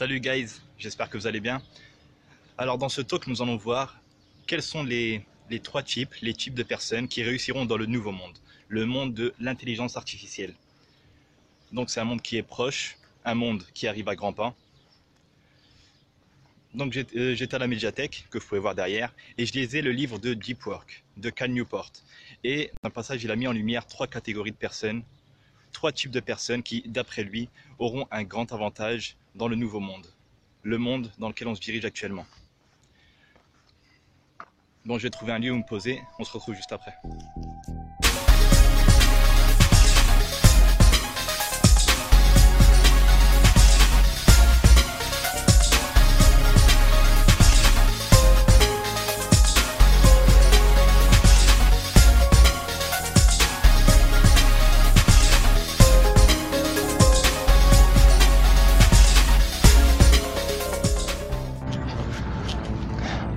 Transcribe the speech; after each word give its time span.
Salut 0.00 0.18
guys, 0.18 0.62
j'espère 0.78 1.10
que 1.10 1.18
vous 1.18 1.26
allez 1.26 1.40
bien. 1.40 1.60
Alors 2.56 2.78
dans 2.78 2.88
ce 2.88 3.02
talk, 3.02 3.26
nous 3.26 3.42
allons 3.42 3.58
voir 3.58 4.00
quels 4.46 4.62
sont 4.62 4.82
les, 4.82 5.26
les 5.50 5.60
trois 5.60 5.82
types, 5.82 6.14
les 6.22 6.32
types 6.32 6.54
de 6.54 6.62
personnes 6.62 7.06
qui 7.06 7.22
réussiront 7.22 7.66
dans 7.66 7.76
le 7.76 7.84
nouveau 7.84 8.10
monde, 8.10 8.38
le 8.68 8.86
monde 8.86 9.12
de 9.12 9.34
l'intelligence 9.38 9.98
artificielle. 9.98 10.54
Donc 11.72 11.90
c'est 11.90 12.00
un 12.00 12.04
monde 12.04 12.22
qui 12.22 12.38
est 12.38 12.42
proche, 12.42 12.96
un 13.26 13.34
monde 13.34 13.62
qui 13.74 13.88
arrive 13.88 14.08
à 14.08 14.16
grands 14.16 14.32
pas. 14.32 14.54
Donc 16.72 16.96
euh, 16.96 17.34
j'étais 17.34 17.56
à 17.56 17.58
la 17.58 17.66
médiathèque, 17.66 18.26
que 18.30 18.38
vous 18.38 18.46
pouvez 18.46 18.60
voir 18.62 18.74
derrière, 18.74 19.12
et 19.36 19.44
je 19.44 19.52
lisais 19.52 19.82
le 19.82 19.92
livre 19.92 20.18
de 20.18 20.32
Deep 20.32 20.64
Work, 20.64 21.04
de 21.18 21.28
Cal 21.28 21.50
Newport. 21.50 21.92
Et 22.42 22.70
dans 22.82 22.88
un 22.88 22.90
passage, 22.90 23.22
il 23.22 23.30
a 23.30 23.36
mis 23.36 23.46
en 23.46 23.52
lumière 23.52 23.86
trois 23.86 24.06
catégories 24.06 24.52
de 24.52 24.56
personnes, 24.56 25.02
trois 25.72 25.92
types 25.92 26.10
de 26.10 26.20
personnes 26.20 26.62
qui, 26.62 26.82
d'après 26.86 27.22
lui, 27.22 27.48
auront 27.78 28.06
un 28.10 28.24
grand 28.24 28.52
avantage 28.52 29.16
dans 29.34 29.48
le 29.48 29.56
nouveau 29.56 29.80
monde, 29.80 30.06
le 30.62 30.78
monde 30.78 31.10
dans 31.18 31.28
lequel 31.28 31.48
on 31.48 31.54
se 31.54 31.60
dirige 31.60 31.84
actuellement. 31.84 32.26
Bon, 34.84 34.98
je 34.98 35.04
vais 35.04 35.10
trouver 35.10 35.32
un 35.32 35.38
lieu 35.38 35.52
où 35.52 35.56
me 35.56 35.62
poser, 35.62 36.02
on 36.18 36.24
se 36.24 36.32
retrouve 36.32 36.54
juste 36.54 36.72
après. 36.72 36.96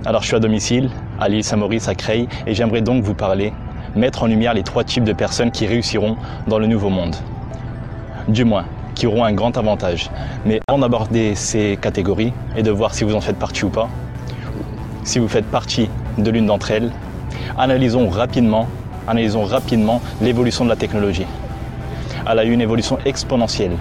Alors 0.06 0.20
je 0.20 0.26
suis 0.26 0.36
à 0.36 0.40
domicile, 0.40 0.90
à 1.18 1.30
l'île 1.30 1.42
Saint-Maurice, 1.42 1.88
à 1.88 1.94
Creil, 1.94 2.28
et 2.46 2.54
j'aimerais 2.54 2.82
donc 2.82 3.02
vous 3.02 3.14
parler, 3.14 3.54
mettre 3.96 4.22
en 4.22 4.26
lumière 4.26 4.52
les 4.52 4.62
trois 4.62 4.84
types 4.84 5.04
de 5.04 5.14
personnes 5.14 5.50
qui 5.50 5.66
réussiront 5.66 6.18
dans 6.46 6.58
le 6.58 6.66
nouveau 6.66 6.90
monde. 6.90 7.16
Du 8.28 8.44
moins, 8.44 8.66
qui 8.94 9.06
auront 9.06 9.24
un 9.24 9.32
grand 9.32 9.56
avantage. 9.56 10.10
Mais 10.44 10.60
avant 10.68 10.78
d'aborder 10.78 11.34
ces 11.34 11.78
catégories 11.80 12.34
et 12.54 12.62
de 12.62 12.70
voir 12.70 12.92
si 12.92 13.04
vous 13.04 13.14
en 13.14 13.22
faites 13.22 13.38
partie 13.38 13.64
ou 13.64 13.70
pas, 13.70 13.88
si 15.04 15.18
vous 15.18 15.28
faites 15.28 15.46
partie 15.46 15.88
de 16.18 16.30
l'une 16.30 16.44
d'entre 16.44 16.70
elles, 16.70 16.92
analysons 17.56 18.10
rapidement, 18.10 18.68
analysons 19.08 19.44
rapidement 19.44 20.02
l'évolution 20.20 20.66
de 20.66 20.68
la 20.68 20.76
technologie. 20.76 21.26
Elle 22.30 22.38
a 22.38 22.44
eu 22.44 22.52
une 22.52 22.60
évolution 22.60 22.98
exponentielle 23.06 23.72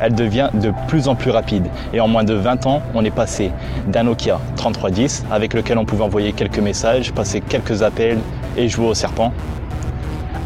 elle 0.00 0.14
devient 0.14 0.50
de 0.54 0.72
plus 0.88 1.08
en 1.08 1.14
plus 1.14 1.30
rapide. 1.30 1.66
Et 1.92 2.00
en 2.00 2.08
moins 2.08 2.24
de 2.24 2.34
20 2.34 2.66
ans, 2.66 2.82
on 2.94 3.04
est 3.04 3.10
passé 3.10 3.50
d'un 3.86 4.04
Nokia 4.04 4.38
3310 4.56 5.24
avec 5.30 5.54
lequel 5.54 5.78
on 5.78 5.84
pouvait 5.84 6.04
envoyer 6.04 6.32
quelques 6.32 6.58
messages, 6.58 7.12
passer 7.12 7.40
quelques 7.40 7.82
appels 7.82 8.18
et 8.56 8.68
jouer 8.68 8.86
au 8.86 8.94
serpent, 8.94 9.32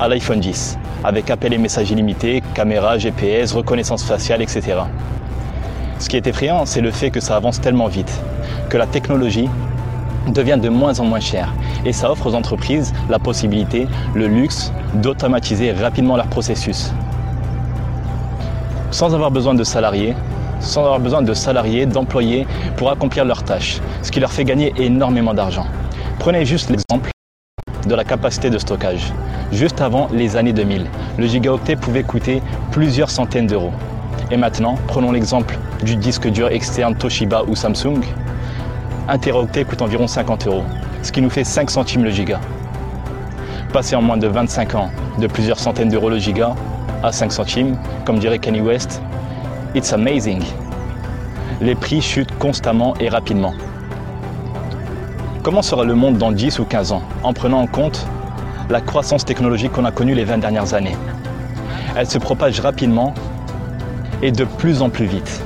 à 0.00 0.08
l'iPhone 0.08 0.40
10 0.40 0.78
avec 1.04 1.30
appels 1.30 1.52
et 1.52 1.58
messages 1.58 1.90
illimités, 1.90 2.42
caméra, 2.54 2.96
GPS, 2.96 3.52
reconnaissance 3.52 4.02
faciale, 4.02 4.40
etc. 4.40 4.78
Ce 5.98 6.08
qui 6.08 6.16
est 6.16 6.26
effrayant, 6.26 6.64
c'est 6.64 6.80
le 6.80 6.90
fait 6.90 7.10
que 7.10 7.20
ça 7.20 7.36
avance 7.36 7.60
tellement 7.60 7.88
vite, 7.88 8.20
que 8.70 8.78
la 8.78 8.86
technologie 8.86 9.48
devient 10.32 10.58
de 10.60 10.70
moins 10.70 10.98
en 11.00 11.04
moins 11.04 11.20
chère. 11.20 11.52
Et 11.84 11.92
ça 11.92 12.10
offre 12.10 12.26
aux 12.26 12.34
entreprises 12.34 12.94
la 13.10 13.18
possibilité, 13.18 13.86
le 14.14 14.26
luxe 14.26 14.72
d'automatiser 14.94 15.72
rapidement 15.72 16.16
leur 16.16 16.26
processus 16.26 16.92
sans 18.94 19.12
avoir 19.12 19.32
besoin 19.32 19.54
de 19.54 19.64
salariés, 19.64 20.14
sans 20.60 20.82
avoir 20.82 21.00
besoin 21.00 21.20
de 21.20 21.34
salariés, 21.34 21.84
d'employés 21.84 22.46
pour 22.76 22.92
accomplir 22.92 23.24
leurs 23.24 23.42
tâches, 23.42 23.80
ce 24.02 24.12
qui 24.12 24.20
leur 24.20 24.30
fait 24.30 24.44
gagner 24.44 24.72
énormément 24.76 25.34
d'argent. 25.34 25.66
Prenez 26.20 26.44
juste 26.44 26.70
l'exemple 26.70 27.10
de 27.88 27.94
la 27.96 28.04
capacité 28.04 28.50
de 28.50 28.58
stockage. 28.58 29.12
Juste 29.50 29.80
avant 29.80 30.08
les 30.12 30.36
années 30.36 30.52
2000, 30.52 30.86
le 31.18 31.26
gigaoctet 31.26 31.74
pouvait 31.74 32.04
coûter 32.04 32.40
plusieurs 32.70 33.10
centaines 33.10 33.48
d'euros. 33.48 33.72
Et 34.30 34.36
maintenant, 34.36 34.76
prenons 34.86 35.10
l'exemple 35.10 35.58
du 35.82 35.96
disque 35.96 36.28
dur 36.28 36.46
externe 36.46 36.94
Toshiba 36.94 37.42
ou 37.48 37.56
Samsung. 37.56 38.00
Un 39.08 39.18
teraoctet 39.18 39.64
coûte 39.64 39.82
environ 39.82 40.06
50 40.06 40.46
euros, 40.46 40.62
ce 41.02 41.10
qui 41.10 41.20
nous 41.20 41.30
fait 41.30 41.42
5 41.42 41.68
centimes 41.68 42.04
le 42.04 42.10
giga. 42.10 42.40
Passé 43.72 43.96
en 43.96 44.02
moins 44.02 44.18
de 44.18 44.28
25 44.28 44.76
ans 44.76 44.90
de 45.18 45.26
plusieurs 45.26 45.58
centaines 45.58 45.88
d'euros 45.88 46.10
le 46.10 46.18
giga, 46.18 46.54
à 47.04 47.12
5 47.12 47.30
centimes, 47.30 47.76
comme 48.06 48.18
dirait 48.18 48.38
Kanye 48.38 48.62
West, 48.62 49.02
It's 49.74 49.92
amazing. 49.92 50.42
Les 51.60 51.74
prix 51.74 52.00
chutent 52.00 52.36
constamment 52.38 52.94
et 52.98 53.10
rapidement. 53.10 53.52
Comment 55.42 55.60
sera 55.60 55.84
le 55.84 55.94
monde 55.94 56.16
dans 56.16 56.32
10 56.32 56.60
ou 56.60 56.64
15 56.64 56.92
ans? 56.92 57.02
En 57.22 57.34
prenant 57.34 57.60
en 57.60 57.66
compte 57.66 58.06
la 58.70 58.80
croissance 58.80 59.26
technologique 59.26 59.72
qu'on 59.72 59.84
a 59.84 59.90
connue 59.90 60.14
les 60.14 60.24
20 60.24 60.38
dernières 60.38 60.72
années 60.72 60.96
Elle 61.94 62.06
se 62.06 62.16
propage 62.16 62.60
rapidement 62.60 63.12
et 64.22 64.32
de 64.32 64.44
plus 64.44 64.80
en 64.80 64.88
plus 64.88 65.04
vite. 65.04 65.42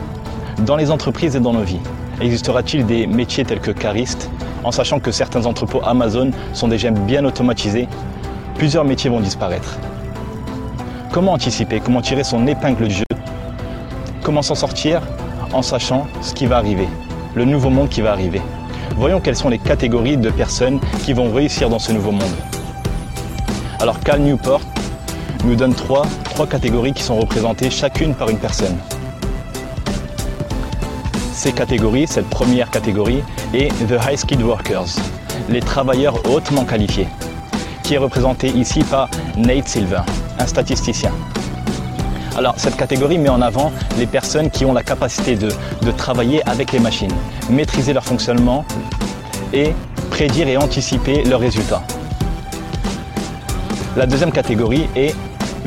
Dans 0.65 0.77
les 0.77 0.93
entreprises 0.93 1.35
et 1.35 1.41
dans 1.41 1.53
nos 1.53 1.65
vies, 1.65 1.81
existera-t-il 2.21 2.87
des 2.87 3.09
métiers 3.09 3.45
tels 3.45 3.61
que 3.61 3.73
caristes 3.73 4.31
En 4.63 4.71
sachant 4.71 5.01
que 5.01 5.11
certains 5.11 5.45
entrepôts 5.47 5.81
Amazon 5.85 6.31
sont 6.53 6.69
déjà 6.69 6.93
bien 6.93 7.25
automatisés, 7.25 7.89
plusieurs 8.55 8.85
métiers 8.85 9.11
vont 9.11 9.21
disparaître. 9.21 9.79
Comment 11.19 11.33
anticiper 11.33 11.81
Comment 11.81 12.01
tirer 12.01 12.23
son 12.23 12.47
épingle 12.47 12.87
du 12.87 12.95
jeu? 12.95 13.05
Comment 14.23 14.41
s'en 14.41 14.55
sortir 14.55 15.03
en 15.53 15.63
sachant 15.63 16.07
ce 16.23 16.33
qui 16.33 16.47
va 16.47 16.59
arriver, 16.59 16.87
le 17.35 17.45
nouveau 17.45 17.71
monde 17.71 17.89
qui 17.89 18.03
va 18.03 18.13
arriver? 18.13 18.41
Voyons 18.95 19.19
quelles 19.19 19.35
sont 19.35 19.49
les 19.49 19.59
catégories 19.59 20.17
de 20.17 20.31
personnes 20.31 20.79
qui 21.03 21.15
vont 21.15 21.33
réussir 21.33 21.71
dans 21.71 21.81
ce 21.81 21.91
nouveau 21.91 22.13
monde. 22.13 22.37
Alors 23.81 23.99
Cal 23.99 24.21
Newport 24.21 24.61
nous 25.45 25.57
donne 25.57 25.75
trois, 25.75 26.07
catégories 26.49 26.93
qui 26.93 27.03
sont 27.03 27.19
représentées 27.19 27.69
chacune 27.69 28.15
par 28.15 28.31
une 28.31 28.39
personne. 28.39 28.79
Ces 31.33 31.51
catégories, 31.51 32.07
cette 32.07 32.31
première 32.31 32.71
catégorie 32.71 33.25
est 33.53 33.71
The 33.89 33.99
High 34.09 34.19
Skilled 34.19 34.43
Workers, 34.43 35.01
les 35.49 35.63
travailleurs 35.63 36.15
hautement 36.31 36.65
qualifiés, 36.65 37.09
qui 37.83 37.95
est 37.95 37.99
représenté 37.99 38.51
ici 38.51 38.85
par 38.85 39.09
Nate 39.37 39.67
Silver 39.67 40.03
statisticien. 40.47 41.13
Alors 42.39 42.55
cette 42.57 42.77
catégorie 42.77 43.19
met 43.19 43.29
en 43.29 43.43
avant 43.43 43.73
les 43.99 44.07
personnes 44.07 44.49
qui 44.49 44.65
ont 44.65 44.73
la 44.73 44.85
capacité 44.85 45.35
de, 45.35 45.51
travailler 45.97 46.49
avec 46.49 46.71
les 46.71 46.79
machines, 46.79 47.13
maîtriser 47.51 47.93
leur 47.93 48.05
fonctionnement 48.05 48.65
et 49.53 49.73
prédire 50.11 50.47
et 50.47 50.57
anticiper 50.57 51.25
leurs 51.25 51.41
résultats. 51.41 51.83
La 53.97 54.07
deuxième 54.07 54.31
catégorie 54.31 54.89
est 54.95 55.17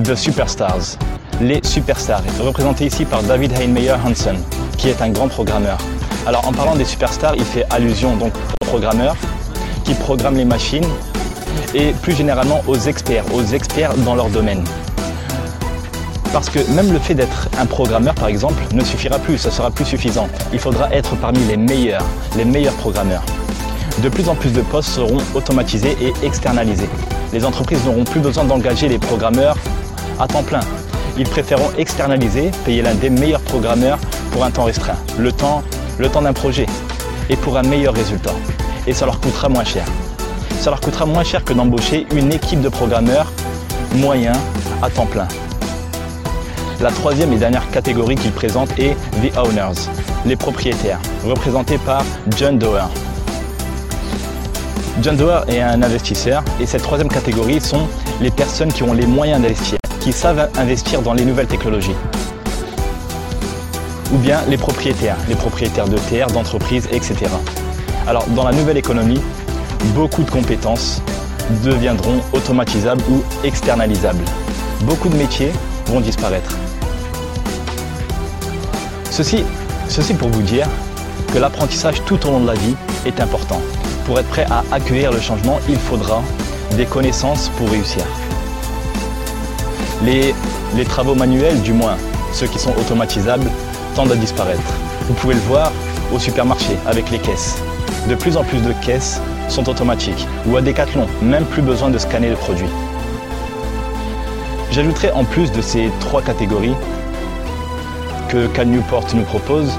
The 0.02 0.16
Superstars, 0.16 0.98
les 1.42 1.60
superstars, 1.64 2.24
représentés 2.40 2.86
ici 2.86 3.04
par 3.04 3.22
David 3.24 3.52
Heinmeyer 3.60 3.96
Hansen, 4.06 4.38
qui 4.78 4.88
est 4.88 5.02
un 5.02 5.10
grand 5.10 5.28
programmeur. 5.28 5.78
Alors 6.26 6.48
en 6.48 6.54
parlant 6.54 6.76
des 6.76 6.86
superstars, 6.86 7.36
il 7.36 7.44
fait 7.44 7.66
allusion 7.70 8.16
donc 8.16 8.32
aux 8.62 8.66
programmeurs 8.66 9.18
qui 9.84 9.94
programment 9.96 10.38
les 10.38 10.46
machines 10.46 10.88
et 11.74 11.94
plus 12.02 12.16
généralement 12.16 12.62
aux 12.68 12.76
experts, 12.76 13.26
aux 13.34 13.44
experts 13.44 13.96
dans 13.98 14.16
leur 14.16 14.30
domaine. 14.30 14.64
Parce 16.34 16.50
que 16.50 16.60
même 16.72 16.94
le 16.94 17.00
fait 17.00 17.14
d'être 17.14 17.50
un 17.60 17.66
programmeur, 17.66 18.16
par 18.16 18.28
exemple, 18.28 18.64
ne 18.74 18.84
suffira 18.84 19.20
plus, 19.20 19.38
ça 19.38 19.52
sera 19.52 19.70
plus 19.70 19.86
suffisant. 19.86 20.28
Il 20.54 20.60
faudra 20.60 20.90
être 20.94 21.16
parmi 21.18 21.40
les 21.40 21.58
meilleurs, 21.58 22.06
les 22.38 22.46
meilleurs 22.46 22.74
programmeurs. 22.76 23.24
De 24.02 24.08
plus 24.08 24.30
en 24.30 24.36
plus 24.36 24.52
de 24.54 24.62
postes 24.62 24.90
seront 24.90 25.18
automatisés 25.36 25.98
et 26.02 26.14
externalisés. 26.26 26.90
Les 27.34 27.44
entreprises 27.44 27.84
n'auront 27.86 28.06
plus 28.06 28.22
besoin 28.22 28.46
d'engager 28.46 28.88
les 28.88 28.98
programmeurs 28.98 29.58
à 30.20 30.28
temps 30.28 30.44
plein. 30.44 30.62
Ils 31.18 31.28
préféreront 31.28 31.72
externaliser, 31.78 32.52
payer 32.64 32.82
l'un 32.82 32.96
des 32.96 33.10
meilleurs 33.10 33.42
programmeurs 33.42 34.00
pour 34.32 34.46
un 34.46 34.52
temps 34.52 34.64
restreint, 34.64 34.98
le 35.18 35.34
temps, 35.34 35.62
le 36.00 36.08
temps 36.08 36.22
d'un 36.22 36.34
projet, 36.34 36.66
et 37.30 37.36
pour 37.36 37.58
un 37.58 37.64
meilleur 37.64 37.94
résultat. 37.94 38.34
Et 38.88 38.94
ça 38.94 39.06
leur 39.06 39.20
coûtera 39.20 39.50
moins 39.50 39.66
cher 39.66 39.84
ça 40.62 40.70
leur 40.70 40.80
coûtera 40.80 41.08
moins 41.08 41.24
cher 41.24 41.44
que 41.44 41.54
d'embaucher 41.54 42.06
une 42.14 42.32
équipe 42.32 42.62
de 42.62 42.70
programmeurs 42.70 43.32
moyens 43.96 44.38
à 44.84 44.92
temps 44.92 45.08
plein. 45.08 45.28
La 46.80 46.92
troisième 46.92 47.34
et 47.34 47.38
dernière 47.38 47.68
catégorie 47.72 48.16
qu'ils 48.16 48.32
présentent 48.32 48.78
est 48.78 48.94
The 49.24 49.36
Owners, 49.40 49.90
les 50.24 50.36
propriétaires, 50.36 51.00
représentés 51.26 51.80
par 51.80 52.06
John 52.38 52.60
Doerr. 52.60 52.92
John 55.02 55.18
Doerr 55.18 55.50
est 55.50 55.62
un 55.62 55.82
investisseur 55.82 56.44
et 56.60 56.68
cette 56.68 56.84
troisième 56.84 57.10
catégorie 57.10 57.60
sont 57.60 57.88
les 58.22 58.30
personnes 58.30 58.72
qui 58.72 58.84
ont 58.84 58.94
les 58.94 59.08
moyens 59.08 59.42
d'investir, 59.42 59.80
qui 60.00 60.14
savent 60.14 60.48
investir 60.60 61.02
dans 61.02 61.16
les 61.16 61.26
nouvelles 61.26 61.48
technologies. 61.48 61.96
Ou 64.14 64.18
bien 64.18 64.42
les 64.48 64.58
propriétaires, 64.58 65.18
les 65.28 65.36
propriétaires 65.36 65.88
de 65.88 65.98
terres, 65.98 66.28
d'entreprises, 66.28 66.88
etc. 66.92 67.16
Alors 68.08 68.26
dans 68.36 68.44
la 68.44 68.52
nouvelle 68.52 68.78
économie, 68.78 69.22
beaucoup 69.96 70.24
de 70.24 70.32
compétences 70.32 71.02
deviendront 71.64 72.22
automatisables 72.34 73.04
ou 73.10 73.24
externalisables. 73.44 74.24
Beaucoup 74.84 75.10
de 75.10 75.16
métiers 75.16 75.52
vont 75.88 76.00
disparaître. 76.00 76.56
Ceci, 79.10 79.44
pour 80.18 80.30
vous 80.30 80.42
dire 80.42 80.68
que 81.34 81.38
l'apprentissage 81.38 82.02
tout 82.06 82.26
au 82.26 82.32
long 82.32 82.40
de 82.40 82.48
la 82.48 82.54
vie 82.54 82.76
est 83.06 83.20
important. 83.20 83.62
Pour 84.06 84.20
être 84.20 84.30
prêt 84.30 84.46
à 84.50 84.64
accueillir 84.72 85.12
le 85.12 85.20
changement, 85.20 85.60
il 85.68 85.78
faudra 85.78 86.22
des 86.78 86.86
connaissances 86.86 87.50
pour 87.58 87.70
réussir. 87.70 88.04
Les 90.04 90.34
travaux 90.86 91.16
manuels, 91.16 91.62
du 91.62 91.74
moins 91.74 91.98
ceux 92.34 92.48
qui 92.48 92.58
sont 92.58 92.74
automatisables, 92.78 93.52
tendent 93.96 94.14
à 94.14 94.16
disparaître. 94.16 94.62
Vous 95.08 95.14
pouvez 95.14 95.34
le 95.34 95.42
voir 95.42 95.72
au 96.14 96.20
supermarché 96.20 96.78
avec 96.88 97.12
les 97.12 97.20
caisses. 97.20 97.58
De 98.08 98.16
plus 98.16 98.38
en 98.38 98.44
plus 98.44 98.60
de 98.60 98.74
caisses 98.84 99.22
sont 99.52 99.70
automatiques 99.70 100.28
ou 100.48 100.58
à 100.58 100.62
Decathlon, 100.62 101.08
même 101.22 101.46
plus 101.46 101.62
besoin 101.62 101.90
de 101.90 101.98
scanner 101.98 102.30
le 102.30 102.36
produit. 102.36 102.70
J'ajouterai 104.72 105.12
en 105.12 105.26
plus 105.26 105.52
de 105.52 105.62
ces 105.62 105.92
trois 106.00 106.22
catégories 106.22 106.76
que 108.30 108.48
Cal 108.48 108.68
Newport 108.68 109.08
nous 109.14 109.24
propose 109.24 109.70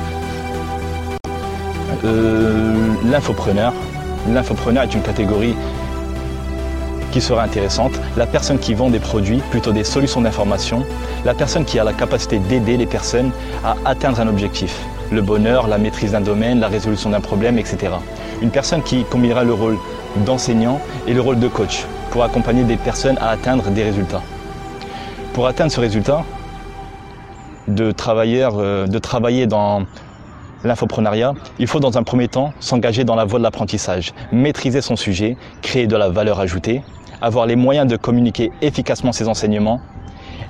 euh, 2.04 2.74
l'infopreneur. 3.10 3.72
L'infopreneur 4.28 4.84
est 4.84 4.94
une 4.94 5.02
catégorie 5.02 5.54
qui 7.10 7.20
sera 7.20 7.42
intéressante, 7.42 7.92
la 8.16 8.26
personne 8.26 8.58
qui 8.58 8.74
vend 8.74 8.90
des 8.90 8.98
produits, 8.98 9.42
plutôt 9.50 9.72
des 9.72 9.84
solutions 9.84 10.20
d'information, 10.20 10.84
la 11.24 11.34
personne 11.34 11.64
qui 11.64 11.78
a 11.78 11.84
la 11.84 11.92
capacité 11.92 12.38
d'aider 12.38 12.76
les 12.76 12.86
personnes 12.86 13.30
à 13.64 13.76
atteindre 13.84 14.20
un 14.20 14.28
objectif, 14.28 14.78
le 15.12 15.22
bonheur, 15.22 15.68
la 15.68 15.78
maîtrise 15.78 16.12
d'un 16.12 16.20
domaine, 16.20 16.60
la 16.60 16.68
résolution 16.68 17.10
d'un 17.10 17.20
problème, 17.20 17.58
etc. 17.58 17.92
Une 18.40 18.50
personne 18.50 18.82
qui 18.82 19.04
combinera 19.04 19.44
le 19.44 19.52
rôle 19.52 19.78
d'enseignant 20.24 20.80
et 21.06 21.14
le 21.14 21.20
rôle 21.20 21.38
de 21.38 21.48
coach 21.48 21.84
pour 22.10 22.24
accompagner 22.24 22.64
des 22.64 22.76
personnes 22.76 23.18
à 23.18 23.28
atteindre 23.30 23.70
des 23.70 23.84
résultats. 23.84 24.22
Pour 25.32 25.46
atteindre 25.46 25.70
ce 25.72 25.80
résultat, 25.80 26.24
de, 27.68 27.94
euh, 28.08 28.86
de 28.86 28.98
travailler 28.98 29.46
dans 29.46 29.84
l'infoprenariat, 30.64 31.34
il 31.58 31.66
faut 31.66 31.80
dans 31.80 31.96
un 31.98 32.02
premier 32.02 32.28
temps 32.28 32.52
s'engager 32.60 33.04
dans 33.04 33.14
la 33.14 33.24
voie 33.24 33.38
de 33.38 33.44
l'apprentissage, 33.44 34.12
maîtriser 34.32 34.80
son 34.80 34.96
sujet, 34.96 35.36
créer 35.60 35.86
de 35.86 35.96
la 35.96 36.08
valeur 36.08 36.40
ajoutée, 36.40 36.82
avoir 37.20 37.46
les 37.46 37.56
moyens 37.56 37.86
de 37.86 37.96
communiquer 37.96 38.50
efficacement 38.60 39.12
ses 39.12 39.28
enseignements 39.28 39.80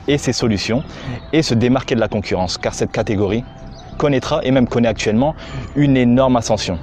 et 0.09 0.19
ses 0.19 0.33
solutions 0.33 0.83
et 1.33 1.43
se 1.43 1.55
démarquer 1.55 1.95
de 1.95 2.01
la 2.01 2.09
concurrence, 2.09 2.59
car 2.59 2.75
cette 2.75 2.91
catégorie 2.91 3.45
connaîtra 3.99 4.41
et 4.43 4.51
même 4.51 4.69
connaît 4.69 4.89
actuellement 4.89 5.35
une 5.77 5.97
énorme 5.97 6.37
ascension. 6.37 6.79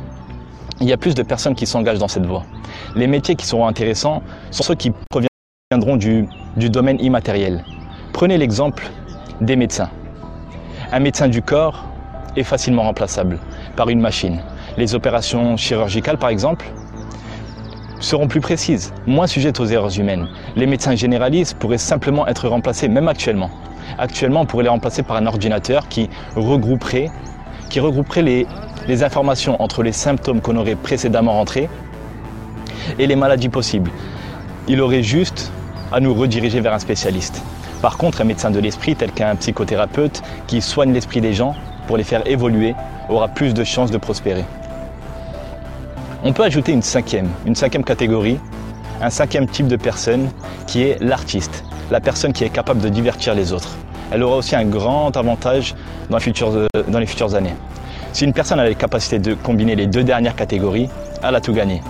Il 0.81 0.87
y 0.87 0.93
a 0.93 0.97
plus 0.97 1.15
de 1.15 1.23
personnes 1.23 1.55
qui 1.55 1.65
s'engagent 1.65 1.99
dans 1.99 2.07
cette 2.07 2.25
voie. 2.25 2.45
Les 2.95 3.07
métiers 3.07 3.35
qui 3.35 3.45
seront 3.45 3.67
intéressants 3.67 4.23
sont 4.51 4.63
ceux 4.63 4.75
qui 4.75 4.91
proviendront 5.09 5.97
du, 5.97 6.27
du 6.55 6.69
domaine 6.69 6.99
immatériel. 7.01 7.63
Prenez 8.13 8.37
l'exemple 8.37 8.89
des 9.41 9.55
médecins. 9.55 9.89
Un 10.91 10.99
médecin 10.99 11.27
du 11.27 11.41
corps 11.41 11.85
est 12.35 12.43
facilement 12.43 12.83
remplaçable 12.83 13.39
par 13.75 13.89
une 13.89 13.99
machine. 13.99 14.41
Les 14.77 14.95
opérations 14.95 15.57
chirurgicales, 15.57 16.17
par 16.17 16.29
exemple, 16.29 16.65
seront 17.99 18.27
plus 18.27 18.39
précises, 18.39 18.93
moins 19.05 19.27
sujettes 19.27 19.59
aux 19.59 19.65
erreurs 19.65 19.99
humaines. 19.99 20.27
Les 20.55 20.65
médecins 20.65 20.95
généralistes 20.95 21.57
pourraient 21.57 21.77
simplement 21.77 22.27
être 22.27 22.47
remplacés, 22.47 22.87
même 22.87 23.07
actuellement. 23.07 23.51
Actuellement, 23.97 24.41
on 24.41 24.45
pourrait 24.45 24.63
les 24.63 24.69
remplacer 24.69 25.03
par 25.03 25.15
un 25.17 25.25
ordinateur 25.25 25.87
qui 25.87 26.09
regrouperait, 26.35 27.09
les 28.87 29.03
informations 29.03 29.61
entre 29.61 29.83
les 29.83 29.91
symptômes 29.91 30.41
qu'on 30.41 30.55
aurait 30.55 30.75
précédemment 30.75 31.33
rentrés 31.33 31.69
et 32.97 33.07
les 33.07 33.15
maladies 33.15 33.49
possibles. 33.49 33.91
Il 34.67 34.81
aurait 34.81 35.03
juste 35.03 35.51
à 35.91 35.99
nous 35.99 36.13
rediriger 36.13 36.61
vers 36.61 36.73
un 36.73 36.79
spécialiste. 36.79 37.41
Par 37.81 37.97
contre, 37.97 38.21
un 38.21 38.25
médecin 38.25 38.51
de 38.51 38.59
l'esprit, 38.59 38.95
tel 38.95 39.11
qu'un 39.11 39.35
psychothérapeute 39.35 40.21
qui 40.47 40.61
soigne 40.61 40.93
l'esprit 40.93 41.21
des 41.21 41.33
gens 41.33 41.55
pour 41.87 41.97
les 41.97 42.03
faire 42.03 42.27
évoluer, 42.27 42.75
aura 43.09 43.27
plus 43.27 43.53
de 43.53 43.63
chances 43.63 43.91
de 43.91 43.97
prospérer. 43.97 44.45
On 46.23 46.33
peut 46.33 46.43
ajouter 46.43 46.73
une 46.73 46.81
cinquième, 46.81 47.29
une 47.45 47.55
cinquième 47.55 47.83
catégorie, 47.83 48.39
un 49.01 49.09
cinquième 49.09 49.47
type 49.47 49.67
de 49.67 49.77
personne 49.77 50.29
qui 50.67 50.83
est 50.83 51.01
l'artiste, 51.01 51.63
la 51.91 51.99
personne 51.99 52.33
qui 52.33 52.43
est 52.43 52.49
capable 52.49 52.81
de 52.81 52.89
divertir 52.89 53.35
les 53.35 53.53
autres. 53.53 53.75
Elle 54.11 54.23
aura 54.23 54.37
aussi 54.37 54.55
un 54.55 54.65
grand 54.65 55.15
avantage 55.15 55.75
dans 56.09 56.17
les 56.17 56.23
futures, 56.23 56.55
euh, 56.55 56.67
dans 56.87 56.99
les 56.99 57.05
futures 57.05 57.35
années. 57.35 57.53
Si 58.13 58.25
une 58.25 58.33
personne 58.33 58.59
a 58.59 58.63
la 58.63 58.73
capacité 58.73 59.19
de 59.19 59.33
combiner 59.33 59.75
les 59.75 59.87
deux 59.87 60.03
dernières 60.03 60.35
catégories, 60.35 60.89
elle 61.23 61.35
a 61.35 61.41
tout 61.41 61.53
gagné. 61.53 61.81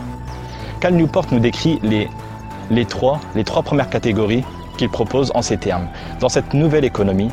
Cal 0.82 0.94
Newport 0.94 1.28
nous 1.32 1.40
décrit 1.40 1.80
les 1.84 2.86
trois 2.86 3.20
premières 3.64 3.90
catégories 3.90 4.44
qu'il 4.78 4.90
propose 4.90 5.32
en 5.36 5.42
ces 5.42 5.58
termes. 5.58 5.88
Dans 6.20 6.30
cette 6.30 6.54
nouvelle 6.54 6.86
économie, 6.86 7.32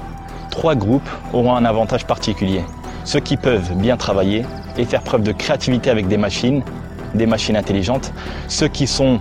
trois 0.50 0.74
groupes 0.74 1.08
auront 1.32 1.54
un 1.54 1.64
avantage 1.64 2.06
particulier. 2.06 2.62
Ceux 3.04 3.20
qui 3.20 3.36
peuvent 3.36 3.74
bien 3.74 3.96
travailler 3.96 4.44
et 4.76 4.84
faire 4.84 5.02
preuve 5.02 5.22
de 5.22 5.32
créativité 5.32 5.90
avec 5.90 6.08
des 6.08 6.16
machines 6.16 6.62
des 7.14 7.26
machines 7.26 7.56
intelligentes, 7.56 8.12
ceux 8.48 8.68
qui 8.68 8.86
sont 8.86 9.18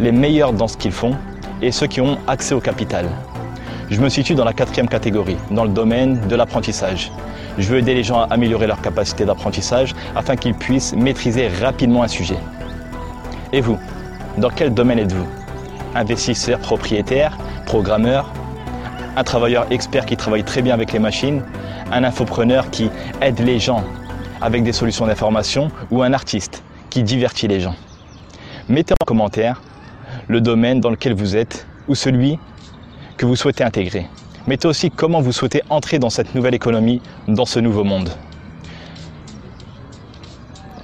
les 0.00 0.12
meilleurs 0.12 0.52
dans 0.52 0.68
ce 0.68 0.76
qu'ils 0.76 0.92
font 0.92 1.16
et 1.62 1.72
ceux 1.72 1.86
qui 1.86 2.00
ont 2.00 2.18
accès 2.26 2.54
au 2.54 2.60
capital. 2.60 3.08
Je 3.90 4.00
me 4.00 4.08
situe 4.08 4.34
dans 4.34 4.44
la 4.44 4.52
quatrième 4.52 4.88
catégorie, 4.88 5.36
dans 5.50 5.64
le 5.64 5.70
domaine 5.70 6.20
de 6.26 6.36
l'apprentissage. 6.36 7.12
Je 7.56 7.68
veux 7.68 7.78
aider 7.78 7.94
les 7.94 8.02
gens 8.02 8.20
à 8.20 8.24
améliorer 8.30 8.66
leur 8.66 8.80
capacité 8.80 9.24
d'apprentissage 9.24 9.94
afin 10.14 10.36
qu'ils 10.36 10.54
puissent 10.54 10.94
maîtriser 10.94 11.48
rapidement 11.48 12.02
un 12.02 12.08
sujet. 12.08 12.38
Et 13.52 13.60
vous, 13.60 13.78
dans 14.38 14.50
quel 14.50 14.74
domaine 14.74 14.98
êtes-vous? 14.98 15.26
Investisseur 15.94 16.58
propriétaire, 16.58 17.38
programmeur, 17.64 18.30
un 19.16 19.24
travailleur 19.24 19.66
expert 19.70 20.04
qui 20.04 20.16
travaille 20.16 20.44
très 20.44 20.62
bien 20.62 20.74
avec 20.74 20.92
les 20.92 20.98
machines, 20.98 21.42
un 21.90 22.04
infopreneur 22.04 22.70
qui 22.70 22.90
aide 23.22 23.38
les 23.38 23.58
gens 23.58 23.82
avec 24.42 24.62
des 24.62 24.72
solutions 24.72 25.06
d'information 25.06 25.70
ou 25.90 26.02
un 26.02 26.12
artiste 26.12 26.62
qui 26.90 27.02
divertit 27.02 27.48
les 27.48 27.60
gens? 27.60 27.76
Mettez 28.68 28.94
en 29.00 29.04
commentaire 29.06 29.62
le 30.28 30.40
domaine 30.40 30.80
dans 30.80 30.90
lequel 30.90 31.14
vous 31.14 31.36
êtes 31.36 31.66
ou 31.88 31.94
celui 31.94 32.38
que 33.16 33.26
vous 33.26 33.36
souhaitez 33.36 33.64
intégrer. 33.64 34.06
Mettez 34.46 34.68
aussi 34.68 34.90
comment 34.90 35.20
vous 35.20 35.32
souhaitez 35.32 35.62
entrer 35.70 35.98
dans 35.98 36.10
cette 36.10 36.34
nouvelle 36.34 36.54
économie, 36.54 37.00
dans 37.28 37.46
ce 37.46 37.58
nouveau 37.58 37.84
monde? 37.84 38.10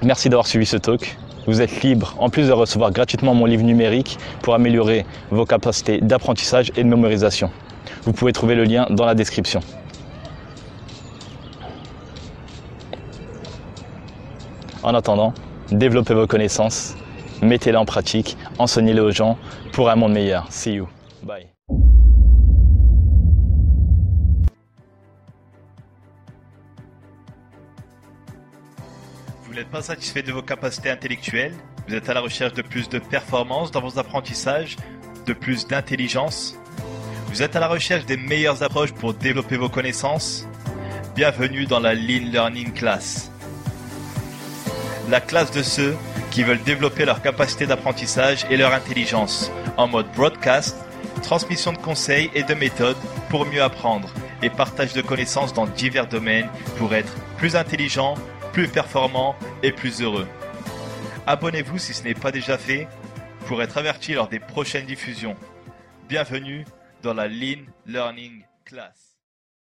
Merci 0.03 0.29
d'avoir 0.29 0.47
suivi 0.47 0.67
ce 0.67 0.77
talk. 0.77 1.17
Vous 1.47 1.61
êtes 1.61 1.83
libre, 1.83 2.15
en 2.19 2.29
plus 2.29 2.47
de 2.47 2.53
recevoir 2.53 2.93
gratuitement 2.93 3.35
mon 3.35 3.47
livre 3.47 3.65
numérique 3.65 4.19
pour 4.43 4.55
améliorer 4.55 5.05
vos 5.31 5.45
capacités 5.45 6.01
d'apprentissage 6.01 6.71
et 6.77 6.85
de 6.85 6.89
mémorisation. 6.89 7.51
Vous 8.05 8.13
pouvez 8.13 8.33
trouver 8.33 8.55
le 8.55 8.65
lien 8.65 8.87
dans 8.91 9.05
la 9.05 9.15
description. 9.15 9.61
En 14.83 14.95
attendant, 14.95 15.35
développez 15.71 16.15
vos 16.15 16.27
connaissances, 16.27 16.97
mettez-les 17.43 17.77
en 17.77 17.85
pratique, 17.85 18.37
enseignez-les 18.59 19.01
aux 19.01 19.11
gens 19.11 19.37
pour 19.73 19.91
un 19.91 19.97
monde 19.97 20.13
meilleur. 20.13 20.47
See 20.51 20.75
you. 20.75 20.89
Bye. 21.23 21.49
Vous 29.45 29.55
n'êtes 29.55 29.69
pas 29.69 29.83
satisfait 29.83 30.23
de 30.23 30.33
vos 30.33 30.41
capacités 30.41 30.89
intellectuelles? 30.89 31.55
Vous 31.87 31.95
êtes 31.95 32.09
à 32.09 32.15
la 32.15 32.21
recherche 32.21 32.55
de 32.55 32.63
plus 32.63 32.89
de 32.89 32.99
performance 32.99 33.71
dans 33.71 33.83
vos 33.83 33.99
apprentissages, 33.99 34.77
de 35.27 35.33
plus 35.33 35.67
d'intelligence? 35.67 36.57
Vous 37.27 37.43
êtes 37.43 37.57
à 37.57 37.61
la 37.61 37.69
recherche 37.69 38.07
des 38.07 38.17
meilleures 38.17 38.63
approches 38.63 38.93
pour 38.93 39.15
développer 39.15 39.57
vos 39.57 39.69
connaissances? 39.69 40.47
Bienvenue 41.15 41.67
dans 41.67 41.81
la 41.81 41.95
Lean 41.95 42.31
Learning 42.31 42.73
Class 42.73 43.32
la 45.13 45.21
classe 45.21 45.51
de 45.51 45.63
ceux 45.63 45.95
qui 46.31 46.43
veulent 46.43 46.63
développer 46.63 47.05
leur 47.05 47.21
capacité 47.21 47.67
d'apprentissage 47.67 48.47
et 48.49 48.57
leur 48.57 48.73
intelligence 48.73 49.53
en 49.77 49.87
mode 49.87 50.11
broadcast, 50.13 50.75
transmission 51.23 51.75
de 51.75 51.77
conseils 51.77 52.31
et 52.35 52.45
de 52.45 52.55
méthodes 52.55 52.97
pour 53.29 53.45
mieux 53.45 53.63
apprendre 53.63 54.09
et 54.43 54.49
partage 54.49 54.95
de 54.95 55.03
connaissances 55.03 55.53
dans 55.53 55.67
divers 55.67 56.07
domaines 56.07 56.49
pour 56.79 56.95
être 56.95 57.13
plus 57.37 57.57
intelligent, 57.57 58.15
plus 58.55 58.69
performant 58.69 59.37
et 59.63 59.71
plus 59.71 60.01
heureux. 60.01 60.27
Abonnez-vous 61.27 61.77
si 61.77 61.93
ce 61.93 62.05
n'est 62.05 62.15
pas 62.15 62.33
déjà 62.33 62.57
fait 62.57 62.89
pour 63.47 63.63
être 63.63 63.77
averti 63.77 64.15
lors 64.15 64.29
des 64.29 64.41
prochaines 64.41 64.87
diffusions. 64.87 65.37
Bienvenue 66.09 66.65
dans 67.03 67.13
la 67.13 67.29
Lean 67.29 67.67
Learning 67.87 68.45
Class. 68.65 69.12